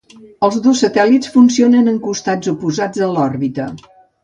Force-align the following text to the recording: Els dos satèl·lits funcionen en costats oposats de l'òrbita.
Els 0.45 0.55
dos 0.67 0.79
satèl·lits 0.85 1.31
funcionen 1.35 1.93
en 1.93 2.01
costats 2.07 2.51
oposats 2.55 3.05
de 3.05 3.13
l'òrbita. 3.15 3.71